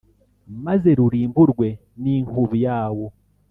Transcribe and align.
maze 0.65 0.89
rurimburwe 0.99 1.67
n’inkubi 2.01 2.57
yawo. 2.67 3.05